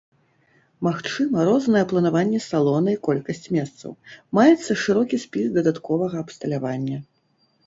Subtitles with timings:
[0.85, 3.91] Магчыма рознае планаванне салона і колькасць месцаў,
[4.39, 6.97] маецца шырокі спіс дадатковага абсталявання.